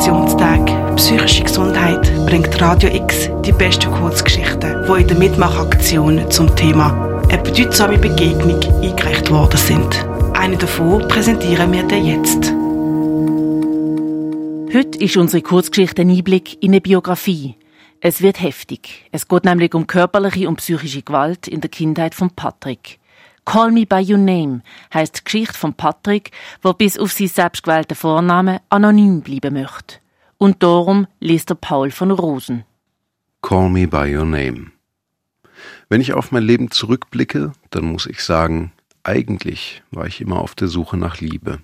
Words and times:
Weltinfektionstag 0.00 0.96
Psychische 0.96 1.44
Gesundheit 1.44 2.26
bringt 2.26 2.58
Radio 2.58 2.88
X 2.88 3.28
die 3.44 3.52
besten 3.52 3.90
Kurzgeschichten, 3.90 4.86
die 4.86 5.00
in 5.02 5.06
der 5.06 5.16
Mitmachaktion 5.18 6.30
zum 6.30 6.56
Thema 6.56 7.20
eine 7.28 7.42
bedeutsame 7.42 7.98
Begegnung 7.98 8.58
eingereicht 8.82 9.30
worden 9.30 9.58
sind. 9.58 10.06
Eine 10.32 10.56
davon 10.56 11.06
präsentieren 11.06 11.70
wir 11.72 11.82
dir 11.82 11.98
jetzt. 11.98 12.50
Heute 14.74 14.98
ist 14.98 15.18
unsere 15.18 15.42
Kurzgeschichte 15.42 16.00
ein 16.00 16.10
Einblick 16.10 16.62
in 16.62 16.70
eine 16.70 16.80
Biografie. 16.80 17.56
Es 18.00 18.22
wird 18.22 18.40
heftig. 18.40 19.06
Es 19.12 19.28
geht 19.28 19.44
nämlich 19.44 19.74
um 19.74 19.86
körperliche 19.86 20.48
und 20.48 20.56
psychische 20.56 21.02
Gewalt 21.02 21.46
in 21.46 21.60
der 21.60 21.68
Kindheit 21.68 22.14
von 22.14 22.30
Patrick. 22.30 22.98
Call 23.44 23.70
Me 23.72 23.86
By 23.86 24.04
Your 24.06 24.18
Name 24.18 24.62
heißt 24.92 25.18
die 25.18 25.24
Geschichte 25.24 25.58
von 25.58 25.74
Patrick, 25.74 26.30
der 26.62 26.74
bis 26.74 26.98
auf 26.98 27.12
seinen 27.12 27.28
selbstgewählten 27.28 27.96
Vornamen 27.96 28.60
anonym 28.68 29.22
bleiben 29.22 29.54
möchte. 29.54 29.96
Und 30.38 30.62
darum 30.62 31.06
liest 31.18 31.50
er 31.50 31.56
Paul 31.56 31.90
von 31.90 32.10
Rosen. 32.10 32.64
Call 33.42 33.70
Me 33.70 33.86
By 33.86 34.16
Your 34.16 34.24
Name. 34.24 34.70
Wenn 35.88 36.00
ich 36.00 36.12
auf 36.12 36.30
mein 36.30 36.44
Leben 36.44 36.70
zurückblicke, 36.70 37.52
dann 37.70 37.84
muss 37.84 38.06
ich 38.06 38.22
sagen, 38.22 38.72
eigentlich 39.02 39.82
war 39.90 40.06
ich 40.06 40.20
immer 40.20 40.40
auf 40.40 40.54
der 40.54 40.68
Suche 40.68 40.96
nach 40.96 41.20
Liebe. 41.20 41.58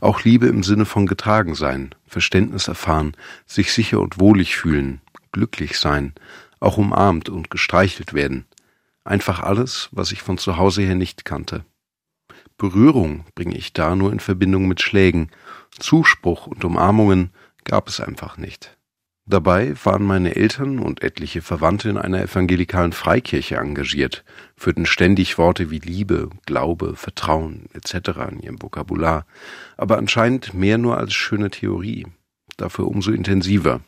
Auch 0.00 0.22
Liebe 0.22 0.46
im 0.46 0.62
Sinne 0.62 0.84
von 0.84 1.06
getragen 1.06 1.54
sein, 1.54 1.94
Verständnis 2.06 2.68
erfahren, 2.68 3.16
sich 3.46 3.72
sicher 3.72 4.00
und 4.00 4.20
wohlig 4.20 4.56
fühlen, 4.56 5.00
glücklich 5.32 5.78
sein, 5.78 6.12
auch 6.60 6.76
umarmt 6.76 7.28
und 7.28 7.50
gestreichelt 7.50 8.14
werden. 8.14 8.46
Einfach 9.04 9.40
alles, 9.40 9.88
was 9.92 10.12
ich 10.12 10.22
von 10.22 10.38
zu 10.38 10.56
Hause 10.56 10.82
her 10.82 10.94
nicht 10.94 11.24
kannte. 11.24 11.64
Berührung 12.56 13.24
bringe 13.34 13.56
ich 13.56 13.72
da 13.72 13.96
nur 13.96 14.12
in 14.12 14.20
Verbindung 14.20 14.68
mit 14.68 14.80
Schlägen, 14.80 15.30
Zuspruch 15.78 16.46
und 16.46 16.64
Umarmungen 16.64 17.30
gab 17.64 17.88
es 17.88 18.00
einfach 18.00 18.36
nicht. 18.36 18.76
Dabei 19.24 19.74
waren 19.84 20.02
meine 20.02 20.34
Eltern 20.34 20.80
und 20.80 21.02
etliche 21.02 21.42
Verwandte 21.42 21.88
in 21.88 21.96
einer 21.96 22.22
evangelikalen 22.22 22.92
Freikirche 22.92 23.56
engagiert, 23.56 24.24
führten 24.56 24.84
ständig 24.84 25.38
Worte 25.38 25.70
wie 25.70 25.78
Liebe, 25.78 26.28
Glaube, 26.44 26.96
Vertrauen 26.96 27.66
etc. 27.72 28.18
in 28.30 28.40
ihrem 28.40 28.60
Vokabular, 28.60 29.24
aber 29.76 29.98
anscheinend 29.98 30.54
mehr 30.54 30.76
nur 30.76 30.98
als 30.98 31.14
schöne 31.14 31.50
Theorie, 31.50 32.06
dafür 32.56 32.88
umso 32.88 33.12
intensiver, 33.12 33.80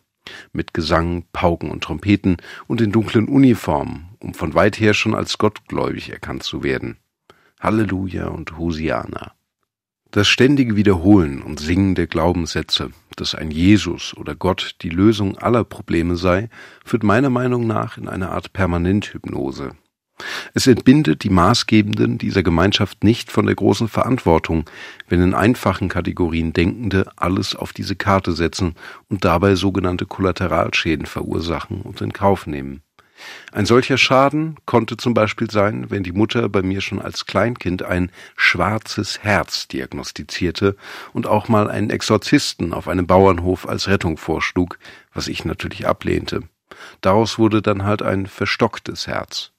mit 0.53 0.75
Gesang, 0.75 1.25
Pauken 1.33 1.71
und 1.71 1.85
Trompeten 1.85 2.37
und 2.67 2.81
in 2.81 2.93
dunklen 2.93 3.29
Uniformen, 3.29 4.09
um 4.21 4.35
von 4.35 4.55
weit 4.55 4.79
her 4.81 4.95
schon 4.95 5.15
als 5.15 5.39
gottgläubig 5.39 6.11
erkannt 6.11 6.43
zu 6.43 6.63
werden. 6.63 6.99
Halleluja 7.61 8.29
und 8.29 8.59
Hosiana. 8.59 9.33
Das 10.11 10.29
ständige 10.29 10.77
Wiederholen 10.77 11.43
und 11.43 11.59
Singen 11.59 11.97
der 11.97 12.07
Glaubenssätze, 12.07 12.91
dass 13.17 13.35
ein 13.35 13.51
Jesus 13.51 14.17
oder 14.17 14.37
Gott 14.37 14.77
die 14.83 14.91
Lösung 14.91 15.39
aller 15.39 15.65
Probleme 15.65 16.17
sei, 16.17 16.51
führt 16.85 17.03
meiner 17.03 17.31
Meinung 17.31 17.67
nach 17.67 17.99
in 17.99 18.09
eine 18.09 18.31
Art 18.31 18.53
Permanenthypnose. 18.53 19.73
Es 20.55 20.67
entbindet 20.67 21.25
die 21.25 21.31
Maßgebenden 21.31 22.19
dieser 22.19 22.43
Gemeinschaft 22.43 23.05
nicht 23.05 23.31
von 23.31 23.47
der 23.47 23.55
großen 23.55 23.89
Verantwortung, 23.89 24.69
wenn 25.09 25.23
in 25.23 25.35
einfachen 25.35 25.89
Kategorien 25.89 26.53
Denkende 26.53 27.11
alles 27.17 27.55
auf 27.55 27.73
diese 27.73 27.97
Karte 27.97 28.33
setzen 28.33 28.75
und 29.09 29.25
dabei 29.25 29.55
sogenannte 29.55 30.07
Kollateralschäden 30.07 31.07
verursachen 31.07 31.83
und 31.83 32.01
in 32.01 32.13
Kauf 32.13 32.47
nehmen. 32.47 32.83
Ein 33.53 33.67
solcher 33.67 33.97
Schaden 33.97 34.57
konnte 34.67 34.97
zum 34.97 35.15
Beispiel 35.15 35.51
sein, 35.51 35.91
wenn 35.91 36.03
die 36.03 36.13
Mutter 36.13 36.49
bei 36.49 36.63
mir 36.63 36.81
schon 36.81 37.01
als 37.01 37.27
Kleinkind 37.27 37.83
ein 37.83 38.11
schwarzes 38.37 39.23
Herz 39.23 39.69
diagnostizierte 39.69 40.77
und 41.13 41.27
auch 41.27 41.49
mal 41.49 41.71
einen 41.71 41.91
Exorzisten 41.91 42.73
auf 42.73 42.89
einem 42.89 43.07
Bauernhof 43.07 43.69
als 43.69 43.89
Rettung 43.89 44.17
vorschlug, 44.17 44.79
was 45.13 45.29
ich 45.29 45.45
natürlich 45.45 45.87
ablehnte. 45.87 46.43
Daraus 47.01 47.39
wurde 47.39 47.63
dann 47.63 47.85
halt 47.85 48.03
ein 48.03 48.27
verstocktes 48.27 49.07
Herz. 49.07 49.54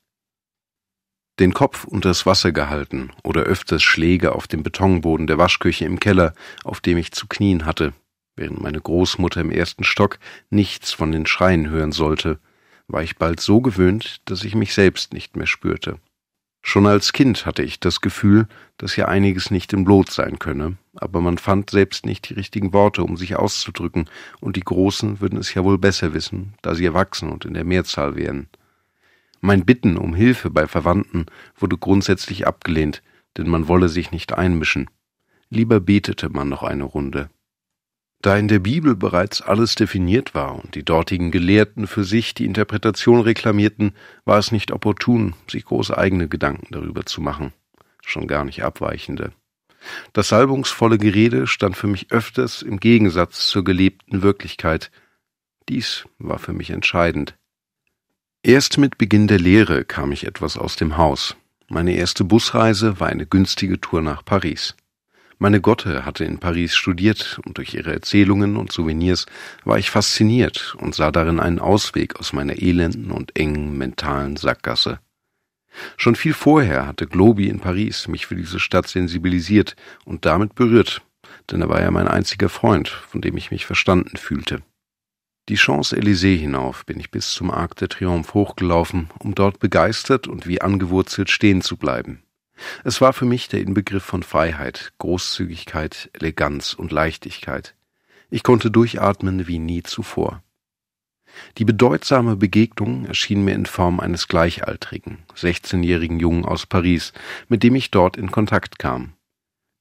Den 1.38 1.54
Kopf 1.54 1.84
unters 1.84 2.26
Wasser 2.26 2.54
gehalten 2.54 3.12
oder 3.22 3.42
öfters 3.42 3.84
Schläge 3.84 4.34
auf 4.34 4.48
dem 4.48 4.64
Betonboden 4.64 5.28
der 5.28 5.38
Waschküche 5.38 5.84
im 5.84 6.00
Keller, 6.00 6.34
auf 6.64 6.80
dem 6.80 6.98
ich 6.98 7.12
zu 7.12 7.28
knien 7.28 7.66
hatte, 7.66 7.92
während 8.38 8.62
meine 8.62 8.80
Großmutter 8.80 9.42
im 9.42 9.52
ersten 9.52 9.84
Stock 9.84 10.18
nichts 10.50 10.94
von 10.94 11.12
den 11.12 11.26
Schreien 11.26 11.70
hören 11.70 11.92
sollte, 11.92 12.40
war 12.88 13.04
ich 13.04 13.18
bald 13.18 13.42
so 13.42 13.60
gewöhnt, 13.60 14.22
dass 14.26 14.44
ich 14.46 14.56
mich 14.56 14.74
selbst 14.74 15.14
nicht 15.14 15.36
mehr 15.36 15.48
spürte. 15.48 16.00
Schon 16.62 16.88
als 16.88 17.14
Kind 17.14 17.46
hatte 17.46 17.64
ich 17.64 17.80
das 17.80 18.02
Gefühl, 18.02 18.48
dass 18.78 18.96
ja 18.96 19.08
einiges 19.08 19.52
nicht 19.52 19.74
im 19.74 19.86
Lot 19.86 20.12
sein 20.12 20.40
könne, 20.40 20.78
aber 20.96 21.22
man 21.22 21.38
fand 21.38 21.70
selbst 21.70 22.06
nicht 22.06 22.30
die 22.30 22.34
richtigen 22.34 22.74
Worte, 22.74 23.04
um 23.04 23.18
sich 23.18 23.36
auszudrücken, 23.36 24.10
und 24.40 24.56
die 24.56 24.64
Großen 24.64 25.20
würden 25.20 25.38
es 25.38 25.54
ja 25.54 25.64
wohl 25.64 25.78
besser 25.78 26.14
wissen, 26.14 26.54
da 26.62 26.74
sie 26.74 26.86
erwachsen 26.86 27.30
und 27.30 27.46
in 27.46 27.54
der 27.54 27.66
Mehrzahl 27.66 28.16
wären. 28.16 28.48
Mein 29.46 29.64
Bitten 29.64 29.96
um 29.96 30.16
Hilfe 30.16 30.50
bei 30.50 30.66
Verwandten 30.66 31.28
wurde 31.56 31.78
grundsätzlich 31.78 32.48
abgelehnt, 32.48 33.04
denn 33.38 33.48
man 33.48 33.68
wolle 33.68 33.90
sich 33.90 34.10
nicht 34.10 34.34
einmischen. 34.34 34.90
Lieber 35.52 35.80
betete 35.80 36.30
man 36.30 36.50
noch 36.50 36.64
eine 36.64 36.84
Runde. 36.84 37.30
Da 38.24 38.36
in 38.38 38.48
der 38.48 38.58
Bibel 38.58 38.96
bereits 38.96 39.44
alles 39.44 39.76
definiert 39.76 40.34
war 40.34 40.56
und 40.56 40.74
die 40.74 40.84
dortigen 40.84 41.30
Gelehrten 41.30 41.86
für 41.86 42.04
sich 42.04 42.34
die 42.34 42.46
Interpretation 42.46 43.22
reklamierten, 43.22 43.94
war 44.24 44.40
es 44.40 44.52
nicht 44.52 44.72
opportun, 44.72 45.36
sich 45.48 45.66
große 45.66 45.96
eigene 45.96 46.28
Gedanken 46.28 46.70
darüber 46.72 47.06
zu 47.06 47.22
machen, 47.22 47.54
schon 48.04 48.26
gar 48.26 48.46
nicht 48.46 48.64
abweichende. 48.64 49.32
Das 50.14 50.30
salbungsvolle 50.30 50.98
Gerede 50.98 51.46
stand 51.46 51.78
für 51.78 51.86
mich 51.86 52.12
öfters 52.12 52.64
im 52.64 52.80
Gegensatz 52.80 53.48
zur 53.50 53.64
gelebten 53.64 54.24
Wirklichkeit. 54.24 54.90
Dies 55.70 56.06
war 56.18 56.40
für 56.40 56.54
mich 56.54 56.72
entscheidend. 56.72 57.38
Erst 58.48 58.78
mit 58.78 59.00
Beginn 59.00 59.26
der 59.26 59.40
Lehre 59.40 59.86
kam 59.86 60.12
ich 60.12 60.28
etwas 60.28 60.56
aus 60.56 60.76
dem 60.76 60.98
Haus. 60.98 61.36
Meine 61.68 61.96
erste 61.96 62.24
Busreise 62.24 63.00
war 63.00 63.08
eine 63.08 63.26
günstige 63.26 63.82
Tour 63.82 64.04
nach 64.04 64.24
Paris. 64.24 64.76
Meine 65.40 65.62
Gotte 65.62 66.06
hatte 66.06 66.26
in 66.26 66.38
Paris 66.38 66.76
studiert 66.76 67.40
und 67.44 67.58
durch 67.58 67.74
ihre 67.74 67.92
Erzählungen 67.92 68.56
und 68.56 68.72
Souvenirs 68.72 69.26
war 69.64 69.80
ich 69.80 69.90
fasziniert 69.90 70.76
und 70.78 70.94
sah 70.94 71.12
darin 71.12 71.40
einen 71.40 71.58
Ausweg 71.58 72.20
aus 72.20 72.34
meiner 72.34 72.62
elenden 72.62 73.10
und 73.10 73.36
engen 73.36 73.80
mentalen 73.80 74.38
Sackgasse. 74.38 75.00
Schon 75.98 76.14
viel 76.14 76.36
vorher 76.36 76.86
hatte 76.86 77.08
Globi 77.08 77.48
in 77.48 77.60
Paris 77.60 78.08
mich 78.08 78.28
für 78.28 78.36
diese 78.36 78.60
Stadt 78.60 78.88
sensibilisiert 78.88 79.76
und 80.06 80.26
damit 80.26 80.54
berührt, 80.54 81.02
denn 81.50 81.62
er 81.62 81.70
war 81.70 81.82
ja 81.82 81.90
mein 81.90 82.08
einziger 82.08 82.50
Freund, 82.50 82.90
von 82.90 83.22
dem 83.22 83.38
ich 83.38 83.50
mich 83.50 83.66
verstanden 83.66 84.18
fühlte. 84.18 84.62
Die 85.48 85.58
Champs-Élysées 85.58 86.38
hinauf 86.38 86.88
bin 86.88 87.00
ich 87.00 87.12
bis 87.12 87.32
zum 87.32 87.52
Arc 87.52 87.76
de 87.76 87.88
Triomphe 87.88 88.34
hochgelaufen, 88.34 89.12
um 89.20 89.36
dort 89.36 89.60
begeistert 89.60 90.28
und 90.28 90.48
wie 90.48 90.60
angewurzelt 90.60 91.30
stehen 91.30 91.62
zu 91.62 91.78
bleiben. 91.78 92.24
Es 92.84 93.00
war 93.00 93.14
für 93.14 93.26
mich 93.26 93.48
der 93.48 93.62
Inbegriff 93.62 94.04
von 94.04 94.24
Freiheit, 94.24 94.94
Großzügigkeit, 94.98 96.10
Eleganz 96.14 96.74
und 96.74 96.92
Leichtigkeit. 96.92 97.76
Ich 98.32 98.42
konnte 98.42 98.72
durchatmen 98.72 99.48
wie 99.48 99.60
nie 99.60 99.84
zuvor. 99.84 100.42
Die 101.58 101.66
bedeutsame 101.66 102.36
Begegnung 102.38 103.06
erschien 103.06 103.44
mir 103.44 103.54
in 103.54 103.66
Form 103.66 104.00
eines 104.00 104.28
gleichaltrigen, 104.28 105.20
16-jährigen 105.36 106.20
Jungen 106.20 106.46
aus 106.46 106.66
Paris, 106.66 107.14
mit 107.50 107.62
dem 107.62 107.76
ich 107.76 107.92
dort 107.92 108.18
in 108.18 108.32
Kontakt 108.32 108.80
kam. 108.80 109.15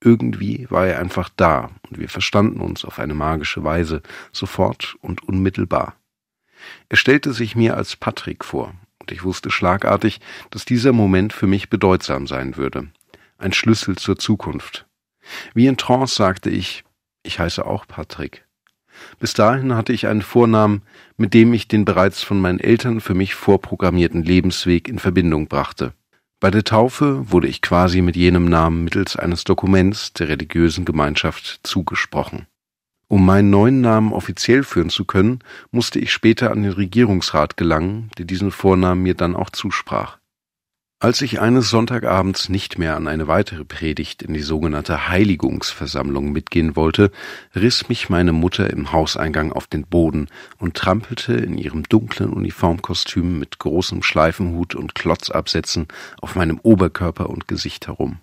Irgendwie 0.04 0.66
war 0.68 0.86
er 0.86 0.98
einfach 0.98 1.30
da 1.34 1.70
und 1.88 1.98
wir 1.98 2.10
verstanden 2.10 2.60
uns 2.60 2.84
auf 2.84 2.98
eine 2.98 3.14
magische 3.14 3.64
Weise, 3.64 4.02
sofort 4.32 4.96
und 5.00 5.22
unmittelbar. 5.26 5.96
Er 6.90 6.98
stellte 6.98 7.32
sich 7.32 7.56
mir 7.56 7.76
als 7.76 7.96
Patrick 7.96 8.44
vor 8.44 8.74
und 9.00 9.12
ich 9.12 9.24
wusste 9.24 9.50
schlagartig, 9.50 10.20
dass 10.50 10.66
dieser 10.66 10.92
Moment 10.92 11.32
für 11.32 11.46
mich 11.46 11.70
bedeutsam 11.70 12.26
sein 12.26 12.58
würde. 12.58 12.88
Ein 13.38 13.54
Schlüssel 13.54 13.96
zur 13.96 14.18
Zukunft. 14.18 14.86
Wie 15.54 15.66
in 15.66 15.78
Trance 15.78 16.14
sagte 16.14 16.50
ich, 16.50 16.84
ich 17.22 17.38
heiße 17.38 17.64
auch 17.64 17.86
Patrick. 17.86 18.44
Bis 19.18 19.32
dahin 19.32 19.74
hatte 19.74 19.94
ich 19.94 20.06
einen 20.06 20.22
Vornamen, 20.22 20.82
mit 21.16 21.32
dem 21.32 21.54
ich 21.54 21.66
den 21.66 21.86
bereits 21.86 22.22
von 22.22 22.40
meinen 22.40 22.60
Eltern 22.60 23.00
für 23.00 23.14
mich 23.14 23.34
vorprogrammierten 23.34 24.22
Lebensweg 24.22 24.86
in 24.86 24.98
Verbindung 24.98 25.48
brachte. 25.48 25.94
Bei 26.44 26.50
der 26.50 26.62
Taufe 26.62 27.32
wurde 27.32 27.48
ich 27.48 27.62
quasi 27.62 28.02
mit 28.02 28.16
jenem 28.16 28.44
Namen 28.44 28.84
mittels 28.84 29.16
eines 29.16 29.44
Dokuments 29.44 30.12
der 30.12 30.28
religiösen 30.28 30.84
Gemeinschaft 30.84 31.60
zugesprochen. 31.62 32.46
Um 33.08 33.24
meinen 33.24 33.48
neuen 33.48 33.80
Namen 33.80 34.12
offiziell 34.12 34.62
führen 34.62 34.90
zu 34.90 35.06
können, 35.06 35.38
musste 35.70 35.98
ich 35.98 36.12
später 36.12 36.50
an 36.50 36.62
den 36.62 36.72
Regierungsrat 36.72 37.56
gelangen, 37.56 38.10
der 38.18 38.26
diesen 38.26 38.50
Vornamen 38.50 39.02
mir 39.02 39.14
dann 39.14 39.36
auch 39.36 39.48
zusprach. 39.48 40.18
Als 41.00 41.20
ich 41.20 41.40
eines 41.40 41.68
Sonntagabends 41.68 42.48
nicht 42.48 42.78
mehr 42.78 42.96
an 42.96 43.08
eine 43.08 43.28
weitere 43.28 43.64
Predigt 43.64 44.22
in 44.22 44.32
die 44.32 44.40
sogenannte 44.40 45.08
Heiligungsversammlung 45.08 46.32
mitgehen 46.32 46.76
wollte, 46.76 47.10
riss 47.54 47.90
mich 47.90 48.08
meine 48.08 48.32
Mutter 48.32 48.70
im 48.70 48.90
Hauseingang 48.90 49.52
auf 49.52 49.66
den 49.66 49.86
Boden 49.86 50.28
und 50.56 50.76
trampelte 50.76 51.34
in 51.34 51.58
ihrem 51.58 51.82
dunklen 51.82 52.32
Uniformkostüm 52.32 53.38
mit 53.38 53.58
großem 53.58 54.02
Schleifenhut 54.02 54.74
und 54.74 54.94
Klotzabsätzen 54.94 55.88
auf 56.22 56.36
meinem 56.36 56.58
Oberkörper 56.62 57.28
und 57.28 57.48
Gesicht 57.48 57.86
herum. 57.86 58.20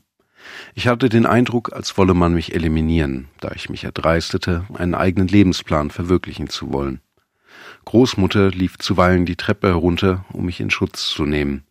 Ich 0.74 0.88
hatte 0.88 1.10
den 1.10 1.28
Eindruck, 1.28 1.74
als 1.74 1.98
wolle 2.00 2.16
man 2.16 2.34
mich 2.34 2.56
eliminieren, 2.56 3.28
da 3.42 3.52
ich 3.52 3.70
mich 3.70 3.84
erdreistete, 3.84 4.66
einen 4.74 4.96
eigenen 4.96 5.28
Lebensplan 5.28 5.92
verwirklichen 5.92 6.50
zu 6.50 6.74
wollen. 6.74 7.02
Großmutter 7.86 8.50
lief 8.50 8.80
zuweilen 8.80 9.28
die 9.28 9.36
Treppe 9.36 9.68
herunter, 9.68 10.26
um 10.34 10.46
mich 10.46 10.60
in 10.60 10.72
Schutz 10.72 11.08
zu 11.10 11.26
nehmen. 11.26 11.64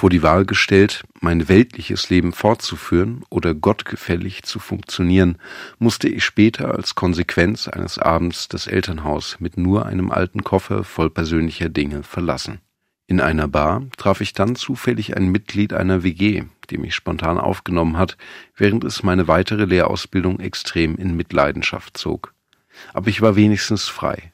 Vor 0.00 0.08
die 0.08 0.22
Wahl 0.22 0.46
gestellt, 0.46 1.04
mein 1.20 1.50
weltliches 1.50 2.08
Leben 2.08 2.32
fortzuführen 2.32 3.22
oder 3.28 3.52
gottgefällig 3.52 4.44
zu 4.44 4.58
funktionieren, 4.58 5.36
musste 5.78 6.08
ich 6.08 6.24
später 6.24 6.74
als 6.74 6.94
Konsequenz 6.94 7.68
eines 7.68 7.98
Abends 7.98 8.48
das 8.48 8.66
Elternhaus 8.66 9.36
mit 9.40 9.58
nur 9.58 9.84
einem 9.84 10.10
alten 10.10 10.42
Koffer 10.42 10.84
voll 10.84 11.10
persönlicher 11.10 11.68
Dinge 11.68 12.02
verlassen. 12.02 12.62
In 13.08 13.20
einer 13.20 13.46
Bar 13.46 13.82
traf 13.98 14.22
ich 14.22 14.32
dann 14.32 14.56
zufällig 14.56 15.18
ein 15.18 15.28
Mitglied 15.28 15.74
einer 15.74 16.02
WG, 16.02 16.44
die 16.70 16.78
mich 16.78 16.94
spontan 16.94 17.36
aufgenommen 17.36 17.98
hat, 17.98 18.16
während 18.56 18.84
es 18.84 19.02
meine 19.02 19.28
weitere 19.28 19.66
Lehrausbildung 19.66 20.40
extrem 20.40 20.96
in 20.96 21.14
Mitleidenschaft 21.14 21.98
zog. 21.98 22.32
Aber 22.94 23.08
ich 23.08 23.20
war 23.20 23.36
wenigstens 23.36 23.86
frei. 23.88 24.32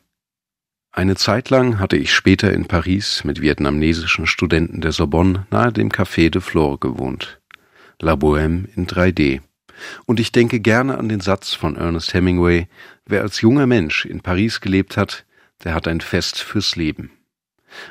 Eine 0.97 1.15
Zeit 1.15 1.51
lang 1.51 1.79
hatte 1.79 1.99
ich 1.99 2.15
später 2.15 2.55
in 2.55 2.65
Paris 2.65 3.23
mit 3.23 3.43
vietnamesischen 3.43 4.27
Studenten 4.27 4.81
der 4.81 4.93
Sorbonne 4.93 5.47
nahe 5.51 5.71
dem 5.71 5.91
Café 5.91 6.31
de 6.31 6.41
Flore 6.41 6.79
gewohnt. 6.79 7.39
La 8.01 8.15
Bohème 8.15 8.65
in 8.75 8.87
3D. 8.87 9.43
Und 10.07 10.21
ich 10.21 10.33
denke 10.33 10.59
gerne 10.59 10.97
an 10.97 11.11
den 11.11 11.21
Satz 11.21 11.53
von 11.53 11.77
Ernest 11.77 12.15
Hemingway, 12.15 12.67
wer 13.05 13.21
als 13.21 13.43
junger 13.43 13.67
Mensch 13.67 14.07
in 14.07 14.23
Paris 14.23 14.63
gelebt 14.63 14.97
hat, 14.97 15.27
der 15.65 15.75
hat 15.75 15.87
ein 15.87 16.01
Fest 16.01 16.39
fürs 16.39 16.77
Leben. 16.77 17.11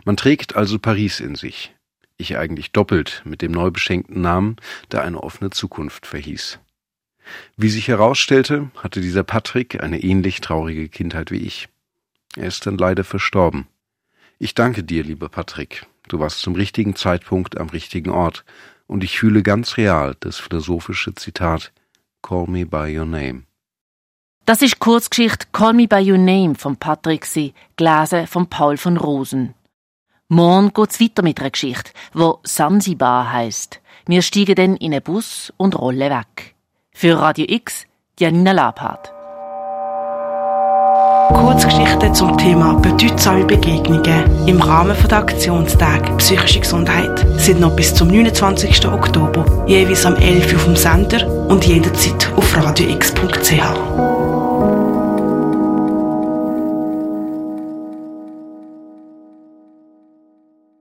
Man 0.04 0.18
trägt 0.18 0.56
also 0.56 0.80
Paris 0.80 1.20
in 1.20 1.36
sich. 1.36 1.76
Ich 2.18 2.40
eigentlich 2.40 2.72
doppelt 2.72 3.22
mit 3.24 3.44
dem 3.44 3.52
neu 3.52 3.70
beschenkten 3.70 4.22
Namen, 4.22 4.56
der 4.92 5.04
eine 5.04 5.22
offene 5.22 5.52
Zukunft 5.52 6.08
verhieß. 6.08 6.58
Wie 7.56 7.70
sich 7.70 7.88
herausstellte, 7.88 8.72
hatte 8.78 9.00
dieser 9.00 9.24
Patrick 9.24 9.84
eine 9.84 10.02
ähnlich 10.02 10.42
traurige 10.42 10.90
Kindheit 10.90 11.30
wie 11.30 11.38
ich. 11.46 11.70
Er 12.36 12.48
ist 12.48 12.66
dann 12.66 12.78
leider 12.78 13.04
verstorben. 13.04 13.68
Ich 14.40 14.54
danke 14.56 14.84
dir, 14.84 15.04
lieber 15.04 15.30
Patrick. 15.30 15.86
Du 16.08 16.20
warst 16.20 16.40
zum 16.40 16.56
richtigen 16.56 16.96
Zeitpunkt 16.96 17.58
am 17.58 17.70
richtigen 17.70 18.10
Ort, 18.10 18.44
und 18.88 19.04
ich 19.04 19.18
fühle 19.18 19.42
ganz 19.42 19.78
real 19.78 20.16
das 20.20 20.38
philosophische 20.38 21.16
Zitat 21.16 21.72
Call 22.22 22.46
me 22.48 22.66
by 22.66 22.96
your 22.98 23.06
name. 23.06 23.44
Das 24.46 24.62
ist 24.62 24.80
Kurzgeschichte 24.80 25.48
Call 25.52 25.74
me 25.74 25.88
by 25.88 26.08
your 26.08 26.20
name 26.20 26.54
von 26.56 26.78
Patrick 26.78 27.26
Sie, 27.26 27.54
gelesen 27.78 28.28
von 28.28 28.48
Paul 28.48 28.78
von 28.78 28.98
Rosen. 28.98 29.56
Morgen 30.28 30.72
geht's 30.74 31.00
weiter 31.00 31.24
mit 31.24 31.40
einer 31.40 31.52
Geschichte, 31.52 31.92
wo 32.14 32.40
Sansibar 32.44 33.32
heißt. 33.32 33.80
Wir 34.08 34.22
steigen 34.22 34.56
dann 34.56 34.76
in 34.76 34.94
einen 34.94 35.02
Bus 35.02 35.52
und 35.58 35.78
rollen 35.78 36.12
weg. 36.12 36.56
Für 36.92 37.18
Radio 37.20 37.46
X, 37.48 37.86
Janina 38.20 38.52
Labhardt. 38.52 39.15
Kurzgeschichten 41.76 42.16
zum 42.16 42.38
Thema 42.38 42.74
bedeutsame 42.76 43.44
Begegnungen 43.44 44.48
im 44.48 44.62
Rahmen 44.62 44.96
der 45.10 45.18
Aktionstag 45.18 46.18
Psychische 46.20 46.62
Gesundheit 46.62 47.26
sind 47.38 47.60
noch 47.60 47.76
bis 47.76 47.94
zum 47.94 48.08
29. 48.08 48.88
Oktober 48.88 49.66
jeweils 49.68 50.06
am 50.06 50.16
11 50.16 50.54
Uhr 50.54 50.60
auf 50.60 50.66
dem 50.66 50.76
Sender 50.78 51.28
und 51.50 51.66
jederzeit 51.66 52.32
auf 52.38 52.56
radiox.ch. 52.56 54.05